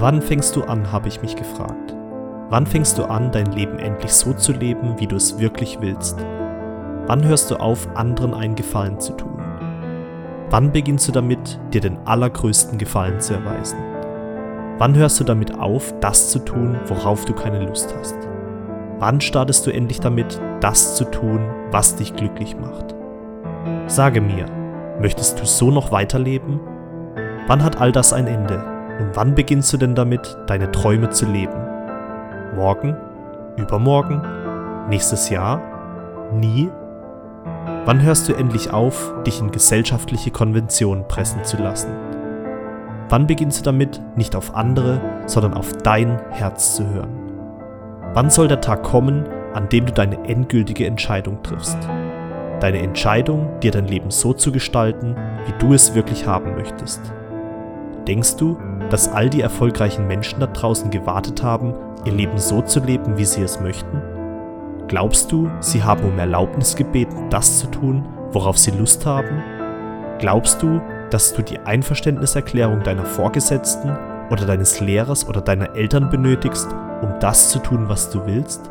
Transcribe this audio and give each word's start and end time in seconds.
Wann 0.00 0.22
fängst 0.22 0.54
du 0.54 0.62
an, 0.62 0.92
habe 0.92 1.08
ich 1.08 1.22
mich 1.22 1.34
gefragt. 1.34 1.96
Wann 2.50 2.66
fängst 2.66 2.98
du 2.98 3.04
an, 3.06 3.32
dein 3.32 3.50
Leben 3.50 3.80
endlich 3.80 4.12
so 4.12 4.32
zu 4.32 4.52
leben, 4.52 4.94
wie 4.98 5.08
du 5.08 5.16
es 5.16 5.40
wirklich 5.40 5.78
willst? 5.80 6.16
Wann 7.08 7.24
hörst 7.24 7.50
du 7.50 7.56
auf, 7.56 7.88
anderen 7.96 8.32
einen 8.32 8.54
Gefallen 8.54 9.00
zu 9.00 9.14
tun? 9.14 9.42
Wann 10.50 10.70
beginnst 10.70 11.08
du 11.08 11.12
damit, 11.12 11.58
dir 11.72 11.80
den 11.80 11.98
allergrößten 12.06 12.78
Gefallen 12.78 13.18
zu 13.18 13.34
erweisen? 13.34 13.78
Wann 14.78 14.94
hörst 14.94 15.18
du 15.18 15.24
damit 15.24 15.58
auf, 15.58 15.92
das 15.98 16.30
zu 16.30 16.38
tun, 16.38 16.78
worauf 16.86 17.24
du 17.24 17.32
keine 17.32 17.66
Lust 17.66 17.92
hast? 17.98 18.16
Wann 19.00 19.20
startest 19.20 19.66
du 19.66 19.72
endlich 19.72 19.98
damit, 19.98 20.40
das 20.60 20.94
zu 20.94 21.06
tun, 21.06 21.40
was 21.72 21.96
dich 21.96 22.14
glücklich 22.14 22.56
macht? 22.56 22.94
Sage 23.88 24.20
mir, 24.20 24.46
möchtest 25.00 25.40
du 25.40 25.44
so 25.44 25.72
noch 25.72 25.90
weiterleben? 25.90 26.60
Wann 27.48 27.64
hat 27.64 27.80
all 27.80 27.90
das 27.90 28.12
ein 28.12 28.28
Ende? 28.28 28.77
Und 28.98 29.14
wann 29.14 29.34
beginnst 29.34 29.72
du 29.72 29.76
denn 29.76 29.94
damit, 29.94 30.36
deine 30.46 30.70
Träume 30.72 31.10
zu 31.10 31.26
leben? 31.26 31.54
Morgen? 32.56 32.96
Übermorgen? 33.56 34.20
Nächstes 34.88 35.30
Jahr? 35.30 35.60
Nie? 36.32 36.68
Wann 37.84 38.02
hörst 38.02 38.28
du 38.28 38.34
endlich 38.34 38.72
auf, 38.72 39.14
dich 39.26 39.40
in 39.40 39.50
gesellschaftliche 39.50 40.30
Konventionen 40.30 41.06
pressen 41.06 41.44
zu 41.44 41.56
lassen? 41.56 41.90
Wann 43.08 43.26
beginnst 43.26 43.60
du 43.60 43.64
damit, 43.64 44.02
nicht 44.16 44.34
auf 44.34 44.54
andere, 44.54 45.00
sondern 45.26 45.54
auf 45.54 45.72
dein 45.72 46.20
Herz 46.30 46.74
zu 46.74 46.86
hören? 46.88 47.30
Wann 48.14 48.30
soll 48.30 48.48
der 48.48 48.60
Tag 48.60 48.82
kommen, 48.82 49.24
an 49.54 49.68
dem 49.68 49.86
du 49.86 49.92
deine 49.92 50.28
endgültige 50.28 50.86
Entscheidung 50.86 51.42
triffst? 51.42 51.78
Deine 52.60 52.80
Entscheidung, 52.80 53.60
dir 53.60 53.70
dein 53.70 53.86
Leben 53.86 54.10
so 54.10 54.32
zu 54.32 54.50
gestalten, 54.50 55.14
wie 55.46 55.52
du 55.58 55.72
es 55.72 55.94
wirklich 55.94 56.26
haben 56.26 56.56
möchtest. 56.56 57.00
Denkst 58.06 58.36
du, 58.36 58.58
dass 58.90 59.08
all 59.08 59.28
die 59.28 59.40
erfolgreichen 59.40 60.06
Menschen 60.06 60.40
da 60.40 60.46
draußen 60.46 60.90
gewartet 60.90 61.42
haben, 61.42 61.74
ihr 62.04 62.12
Leben 62.12 62.38
so 62.38 62.62
zu 62.62 62.80
leben, 62.80 63.18
wie 63.18 63.24
sie 63.24 63.42
es 63.42 63.60
möchten? 63.60 64.02
Glaubst 64.88 65.30
du, 65.30 65.50
sie 65.60 65.84
haben 65.84 66.04
um 66.04 66.18
Erlaubnis 66.18 66.74
gebeten, 66.74 67.28
das 67.28 67.58
zu 67.58 67.66
tun, 67.66 68.08
worauf 68.32 68.56
sie 68.56 68.70
Lust 68.70 69.04
haben? 69.04 69.42
Glaubst 70.18 70.62
du, 70.62 70.80
dass 71.10 71.34
du 71.34 71.42
die 71.42 71.58
Einverständniserklärung 71.58 72.82
deiner 72.82 73.04
Vorgesetzten 73.04 73.96
oder 74.30 74.46
deines 74.46 74.80
Lehrers 74.80 75.28
oder 75.28 75.40
deiner 75.40 75.74
Eltern 75.74 76.10
benötigst, 76.10 76.68
um 77.02 77.12
das 77.20 77.50
zu 77.50 77.58
tun, 77.58 77.88
was 77.88 78.10
du 78.10 78.24
willst? 78.26 78.70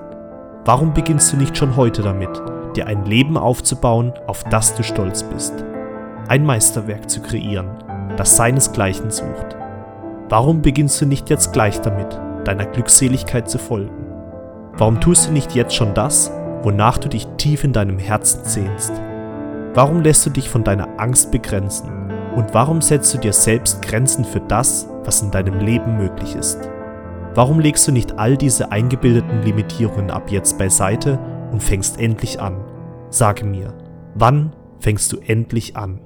Warum 0.65 0.93
beginnst 0.93 1.31
du 1.31 1.37
nicht 1.37 1.55
schon 1.55 1.75
heute 1.75 2.01
damit, 2.01 2.29
dir 2.75 2.87
ein 2.87 3.05
Leben 3.05 3.37
aufzubauen, 3.37 4.13
auf 4.25 4.43
das 4.45 4.75
du 4.75 4.83
stolz 4.83 5.23
bist? 5.23 5.53
Ein 6.27 6.45
Meisterwerk 6.45 7.09
zu 7.09 7.21
kreieren, 7.21 7.69
das 8.17 8.35
seinesgleichen 8.35 9.11
sucht. 9.11 9.55
Warum 10.29 10.61
beginnst 10.61 10.99
du 10.99 11.05
nicht 11.05 11.29
jetzt 11.29 11.53
gleich 11.53 11.79
damit, 11.79 12.19
deiner 12.43 12.65
Glückseligkeit 12.65 13.49
zu 13.49 13.57
folgen? 13.57 14.07
Warum 14.73 14.99
tust 14.99 15.27
du 15.29 15.31
nicht 15.31 15.55
jetzt 15.55 15.73
schon 15.73 15.93
das, 15.93 16.31
wonach 16.63 16.97
du 16.97 17.07
dich 17.07 17.25
tief 17.37 17.63
in 17.63 17.71
deinem 17.71 17.97
Herzen 17.97 18.43
sehnst? 18.43 18.91
Warum 19.73 20.01
lässt 20.01 20.25
du 20.25 20.29
dich 20.29 20.49
von 20.49 20.65
deiner 20.65 20.99
Angst 20.99 21.31
begrenzen? 21.31 21.89
Und 22.35 22.53
warum 22.53 22.81
setzt 22.81 23.13
du 23.13 23.19
dir 23.19 23.31
selbst 23.31 23.81
Grenzen 23.81 24.25
für 24.25 24.41
das, 24.41 24.89
was 25.05 25.21
in 25.21 25.31
deinem 25.31 25.59
Leben 25.59 25.95
möglich 25.95 26.35
ist? 26.35 26.69
Warum 27.33 27.61
legst 27.61 27.87
du 27.87 27.93
nicht 27.93 28.19
all 28.19 28.35
diese 28.35 28.69
eingebildeten 28.69 29.43
Limitierungen 29.43 30.11
ab 30.11 30.29
jetzt 30.29 30.57
beiseite 30.57 31.19
und 31.53 31.63
fängst 31.63 32.01
endlich 32.01 32.41
an? 32.41 32.57
Sage 33.09 33.45
mir, 33.45 33.73
wann 34.13 34.53
fängst 34.79 35.13
du 35.13 35.19
endlich 35.19 35.77
an? 35.77 36.01